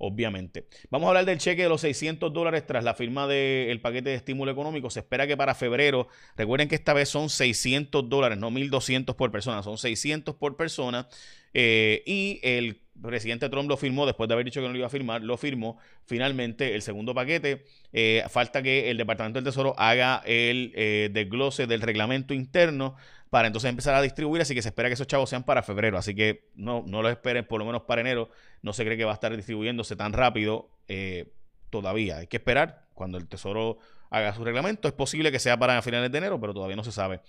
obviamente. 0.04 0.66
Vamos 0.90 1.06
a 1.06 1.10
hablar 1.10 1.26
del 1.26 1.38
cheque 1.38 1.64
de 1.64 1.70
los 1.70 1.82
600 1.82 2.34
dólares 2.34 2.66
tras 2.66 2.84
la 2.84 2.96
firma 2.96 3.28
del 3.28 3.80
paquete 3.82 4.10
de 4.10 4.16
estímulo 4.16 4.52
económico. 4.52 4.90
Se 4.90 5.02
espera 5.02 5.28
que 5.28 5.38
para 5.38 5.54
febrero, 5.54 6.08
recuerden 6.36 6.68
que 6.68 6.76
esta 6.76 6.94
vez 6.94 7.08
son 7.08 7.30
600 7.30 8.10
dólares, 8.10 8.40
no 8.40 8.50
1.200 8.50 9.16
por 9.16 9.32
persona, 9.32 9.62
son 9.62 9.78
600 9.78 10.36
por 10.36 10.58
persona. 10.58 11.08
Eh, 11.54 12.02
y 12.08 12.40
el 12.42 12.82
presidente 13.00 13.48
Trump 13.50 13.70
lo 13.70 13.78
firmó 13.78 14.06
después 14.06 14.28
de 14.28 14.34
haber 14.34 14.46
dicho 14.46 14.60
que 14.60 14.68
no 14.68 14.74
lo 14.74 14.78
iba 14.80 14.88
a 14.88 14.92
firmar, 14.92 15.22
lo 15.22 15.38
firmó 15.38 15.78
finalmente 16.06 16.74
el 16.74 16.82
segundo 16.82 17.14
paquete. 17.14 17.66
Eh, 17.94 18.24
falta 18.30 18.64
que 18.64 18.90
el 18.90 18.98
Departamento 18.98 19.38
del 19.38 19.46
Tesoro 19.46 19.76
haga 19.78 20.24
el 20.26 20.72
eh, 20.76 21.10
desglose 21.12 21.68
del 21.68 21.82
reglamento 21.82 22.34
interno 22.34 22.96
para 23.32 23.48
entonces 23.48 23.70
empezar 23.70 23.96
a 23.96 24.02
distribuir, 24.02 24.42
así 24.42 24.54
que 24.54 24.62
se 24.62 24.68
espera 24.68 24.90
que 24.90 24.94
esos 24.94 25.08
chavos 25.08 25.30
sean 25.30 25.44
para 25.44 25.64
febrero, 25.64 25.98
así 25.98 26.14
que 26.14 26.50
no, 26.54 26.84
no 26.86 27.02
lo 27.02 27.10
esperen 27.10 27.46
por 27.48 27.60
lo 27.60 27.66
menos 27.66 27.84
para 27.84 28.02
enero, 28.02 28.30
no 28.62 28.74
se 28.74 28.84
cree 28.84 28.98
que 28.98 29.06
va 29.06 29.12
a 29.12 29.14
estar 29.14 29.34
distribuyéndose 29.34 29.96
tan 29.96 30.12
rápido 30.12 30.70
eh, 30.90 31.32
todavía, 31.70 32.18
hay 32.18 32.28
que 32.28 32.38
esperar 32.38 32.90
cuando 32.94 33.18
el 33.18 33.30
Tesoro 33.30 33.80
haga 34.10 34.36
su 34.36 34.44
reglamento, 34.44 34.90
es 34.90 34.94
posible 34.94 35.32
que 35.32 35.40
sea 35.40 35.58
para 35.58 35.82
finales 35.82 36.12
de 36.12 36.18
enero, 36.18 36.42
pero 36.42 36.54
todavía 36.54 36.76
no 36.76 36.84
se 36.84 36.92
sabe 36.92 37.22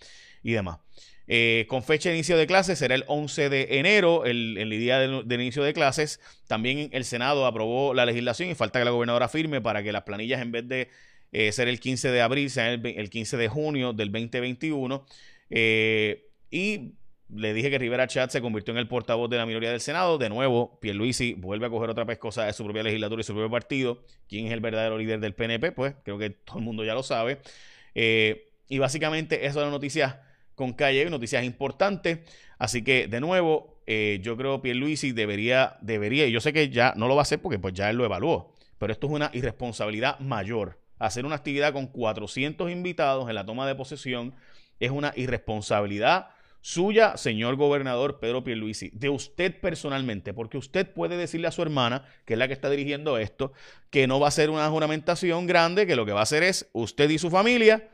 y 0.43 0.53
demás. 0.53 0.81
Eh, 1.29 1.67
con 1.69 1.85
fecha 1.85 2.09
de 2.09 2.17
inicio 2.17 2.37
de 2.37 2.49
clases 2.49 2.81
será 2.81 2.97
el 2.97 3.05
11 3.07 3.49
de 3.49 3.79
enero, 3.79 4.25
el, 4.25 4.69
día 4.71 4.99
del, 4.99 5.25
inicio 5.41 5.63
de 5.63 5.73
clases. 5.73 6.19
También 6.49 6.91
el 6.93 7.05
Senado 7.05 7.47
aprobó 7.47 7.95
la 7.95 8.05
legislación 8.05 8.51
y 8.51 8.57
falta 8.57 8.81
que 8.81 8.85
la 8.85 8.91
gobernadora 8.91 9.29
firme 9.29 9.61
para 9.61 9.85
que 9.85 9.93
las 9.93 10.03
planillas 10.03 10.43
en 10.43 10.51
vez 10.51 10.67
de 10.67 10.89
eh, 11.31 11.53
ser 11.53 11.69
el 11.69 11.79
15 11.79 12.11
de 12.11 12.21
abril 12.21 12.51
sean 12.51 12.85
el 12.85 13.09
15 13.09 13.37
de 13.37 13.49
junio 13.49 13.93
del 13.93 14.11
2021. 14.11 15.07
Eh, 15.51 16.31
y 16.51 16.95
le 17.35 17.55
dije 17.55 17.71
que 17.71 17.79
Rivera 17.79 18.07
Chat 18.07 18.31
se 18.31 18.41
convirtió 18.41 18.73
en 18.73 18.79
el 18.79 18.89
portavoz 18.89 19.31
de 19.31 19.39
la 19.39 19.47
minoría 19.47 19.71
del 19.71 19.81
Senado. 19.81 20.19
De 20.19 20.29
nuevo, 20.29 20.79
Pierluisi 20.81 21.35
vuelve 21.35 21.67
a 21.67 21.71
coger 21.71 21.91
otra 21.91 22.05
pescosa 22.05 22.45
de 22.45 22.53
su 22.53 22.65
propia 22.65 22.83
legislatura 22.83 23.21
y 23.21 23.25
su 23.25 23.33
propio 23.33 23.51
partido. 23.51 24.05
¿Quién 24.29 24.47
es 24.47 24.53
el 24.53 24.61
verdadero 24.61 24.99
líder 24.99 25.21
del 25.21 25.35
PNP? 25.35 25.73
Pues 25.73 25.95
creo 26.05 26.19
que 26.19 26.31
todo 26.31 26.59
el 26.59 26.65
mundo 26.65 26.85
ya 26.85 26.95
lo 26.95 27.03
sabe. 27.03 27.39
Eh, 27.95 28.51
y 28.69 28.79
básicamente 28.79 29.47
eso 29.47 29.61
es 29.61 29.65
la 29.65 29.71
noticia 29.71 30.23
con 30.55 30.73
calle, 30.75 31.09
noticias 31.09 31.45
importantes. 31.45 32.19
Así 32.59 32.85
que, 32.85 33.09
de 33.09 33.21
nuevo, 33.21 33.83
eh, 33.87 34.21
yo 34.23 34.37
creo 34.37 34.57
que 34.57 34.63
Pierluisi 34.65 35.13
debería, 35.13 35.77
debería, 35.81 36.27
y 36.27 36.33
yo 36.33 36.41
sé 36.41 36.53
que 36.53 36.69
ya 36.69 36.95
no 36.97 37.09
lo 37.09 37.15
va 37.15 37.23
a 37.23 37.23
hacer 37.23 37.41
porque 37.41 37.59
pues 37.59 37.75
ya 37.75 37.91
él 37.91 37.97
lo 37.97 38.05
evaluó, 38.05 38.55
pero 38.79 38.93
esto 38.93 39.07
es 39.07 39.13
una 39.13 39.31
irresponsabilidad 39.33 40.19
mayor. 40.21 40.79
Hacer 40.99 41.27
una 41.27 41.35
actividad 41.35 41.73
con 41.73 41.89
400 41.89 42.71
invitados 42.71 43.29
en 43.29 43.35
la 43.35 43.45
toma 43.45 43.67
de 43.67 43.75
posesión 43.75 44.35
es 44.85 44.91
una 44.91 45.13
irresponsabilidad 45.17 46.29
suya, 46.61 47.17
señor 47.17 47.57
gobernador 47.57 48.21
Pedro 48.21 48.45
Pierluisi, 48.45 48.91
de 48.95 49.11
usted 49.11 49.61
personalmente, 49.61 50.33
porque 50.33 50.59
usted 50.59 50.93
puede 50.93 51.17
decirle 51.17 51.49
a 51.49 51.53
su 51.53 51.61
hermana, 51.61 52.05
que 52.25 52.35
es 52.35 52.39
la 52.39 52.47
que 52.47 52.55
está 52.55 52.71
dirigiendo 52.71 53.19
esto, 53.19 53.53
que 53.91 54.07
no 54.07 54.21
va 54.21 54.29
a 54.29 54.33
ser 54.33 54.49
una 54.49 54.69
juramentación 54.71 55.47
grande, 55.47 55.87
que 55.87 55.97
lo 55.97 56.07
que 56.07 56.13
va 56.13 56.21
a 56.21 56.25
hacer 56.25 56.43
es 56.43 56.69
usted 56.73 57.11
y 57.11 57.19
su 57.19 57.31
familia 57.31 57.91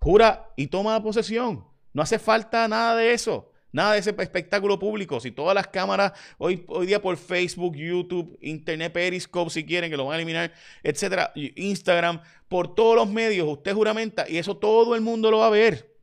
jura 0.00 0.50
y 0.56 0.68
toma 0.68 1.02
posesión. 1.02 1.64
No 1.92 2.02
hace 2.02 2.18
falta 2.18 2.66
nada 2.66 2.96
de 2.96 3.12
eso. 3.12 3.52
Nada 3.70 3.92
de 3.92 3.98
ese 3.98 4.14
espectáculo 4.18 4.78
público. 4.78 5.20
Si 5.20 5.30
todas 5.30 5.54
las 5.54 5.68
cámaras, 5.68 6.12
hoy, 6.38 6.64
hoy 6.68 6.86
día 6.86 7.02
por 7.02 7.18
Facebook, 7.18 7.76
YouTube, 7.76 8.38
Internet, 8.40 8.92
Periscope, 8.94 9.50
si 9.50 9.66
quieren, 9.66 9.90
que 9.90 9.96
lo 9.96 10.06
van 10.06 10.14
a 10.14 10.16
eliminar, 10.16 10.52
etcétera, 10.82 11.32
Instagram, 11.34 12.22
por 12.48 12.74
todos 12.74 12.96
los 12.96 13.10
medios, 13.10 13.46
usted 13.46 13.74
juramenta 13.74 14.24
y 14.26 14.38
eso 14.38 14.56
todo 14.56 14.94
el 14.94 15.02
mundo 15.02 15.30
lo 15.30 15.38
va 15.38 15.48
a 15.48 15.50
ver 15.50 15.97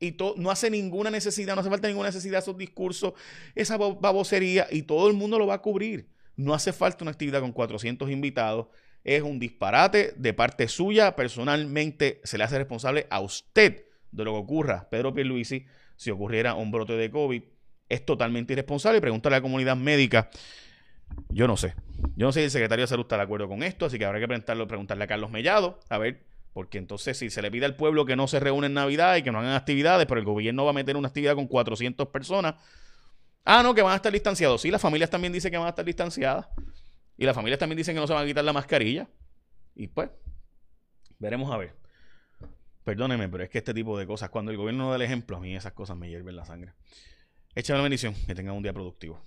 y 0.00 0.16
no 0.36 0.50
hace 0.50 0.70
ninguna 0.70 1.10
necesidad, 1.10 1.54
no 1.54 1.60
hace 1.60 1.70
falta 1.70 1.88
ninguna 1.88 2.08
necesidad 2.08 2.38
esos 2.38 2.56
discursos, 2.56 3.14
esa 3.54 3.76
babosería 3.76 4.66
y 4.70 4.82
todo 4.82 5.08
el 5.08 5.14
mundo 5.14 5.38
lo 5.38 5.46
va 5.46 5.54
a 5.54 5.62
cubrir. 5.62 6.08
No 6.36 6.54
hace 6.54 6.72
falta 6.72 7.02
una 7.02 7.10
actividad 7.10 7.40
con 7.40 7.52
400 7.52 8.08
invitados. 8.10 8.68
Es 9.02 9.22
un 9.22 9.40
disparate 9.40 10.14
de 10.16 10.34
parte 10.34 10.68
suya. 10.68 11.16
Personalmente 11.16 12.20
se 12.22 12.38
le 12.38 12.44
hace 12.44 12.58
responsable 12.58 13.06
a 13.10 13.20
usted 13.20 13.86
de 14.12 14.24
lo 14.24 14.32
que 14.32 14.38
ocurra, 14.38 14.88
Pedro 14.88 15.12
Pierluisi, 15.12 15.66
si 15.96 16.10
ocurriera 16.10 16.54
un 16.54 16.70
brote 16.70 16.92
de 16.92 17.10
COVID. 17.10 17.42
Es 17.88 18.04
totalmente 18.04 18.52
irresponsable. 18.52 19.00
Pregúntale 19.00 19.36
a 19.36 19.38
la 19.38 19.42
comunidad 19.42 19.76
médica. 19.76 20.30
Yo 21.30 21.48
no 21.48 21.56
sé. 21.56 21.74
Yo 22.16 22.26
no 22.26 22.32
sé 22.32 22.40
si 22.40 22.44
el 22.44 22.50
secretario 22.50 22.84
de 22.84 22.88
salud 22.88 23.04
está 23.04 23.16
de 23.16 23.22
acuerdo 23.22 23.48
con 23.48 23.64
esto, 23.64 23.86
así 23.86 23.98
que 23.98 24.04
habrá 24.04 24.20
que 24.20 24.28
preguntarle, 24.28 24.66
preguntarle 24.66 25.04
a 25.04 25.06
Carlos 25.08 25.30
Mellado 25.30 25.80
a 25.88 25.98
ver 25.98 26.24
porque 26.58 26.78
entonces 26.78 27.16
si 27.16 27.30
se 27.30 27.40
le 27.40 27.52
pide 27.52 27.66
al 27.66 27.76
pueblo 27.76 28.04
que 28.04 28.16
no 28.16 28.26
se 28.26 28.40
reúne 28.40 28.66
en 28.66 28.74
Navidad 28.74 29.14
y 29.14 29.22
que 29.22 29.30
no 29.30 29.38
hagan 29.38 29.52
actividades, 29.52 30.08
pero 30.08 30.18
el 30.18 30.26
gobierno 30.26 30.64
va 30.64 30.70
a 30.70 30.72
meter 30.72 30.96
una 30.96 31.06
actividad 31.06 31.36
con 31.36 31.46
400 31.46 32.08
personas. 32.08 32.56
Ah, 33.44 33.62
no, 33.62 33.76
que 33.76 33.82
van 33.82 33.92
a 33.92 33.94
estar 33.94 34.12
distanciados. 34.12 34.60
Sí, 34.60 34.68
las 34.68 34.82
familias 34.82 35.08
también 35.08 35.32
dicen 35.32 35.52
que 35.52 35.56
van 35.56 35.68
a 35.68 35.70
estar 35.70 35.84
distanciadas. 35.84 36.48
Y 37.16 37.26
las 37.26 37.36
familias 37.36 37.60
también 37.60 37.76
dicen 37.76 37.94
que 37.94 38.00
no 38.00 38.08
se 38.08 38.12
van 38.12 38.24
a 38.24 38.26
quitar 38.26 38.42
la 38.42 38.52
mascarilla. 38.52 39.08
Y 39.76 39.86
pues, 39.86 40.10
veremos 41.20 41.48
a 41.52 41.58
ver. 41.58 41.76
Perdóneme, 42.82 43.28
pero 43.28 43.44
es 43.44 43.50
que 43.50 43.58
este 43.58 43.72
tipo 43.72 43.96
de 43.96 44.08
cosas, 44.08 44.28
cuando 44.30 44.50
el 44.50 44.56
gobierno 44.56 44.82
no 44.82 44.90
da 44.90 44.96
el 44.96 45.02
ejemplo, 45.02 45.36
a 45.36 45.40
mí 45.40 45.54
esas 45.54 45.74
cosas 45.74 45.96
me 45.96 46.08
hierven 46.08 46.34
la 46.34 46.44
sangre. 46.44 46.72
Échame 47.54 47.76
la 47.76 47.84
bendición, 47.84 48.16
que 48.26 48.34
tengan 48.34 48.56
un 48.56 48.64
día 48.64 48.72
productivo. 48.72 49.22